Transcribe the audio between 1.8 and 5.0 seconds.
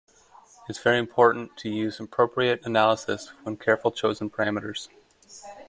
appropriate analyses with carefully chosen parameters.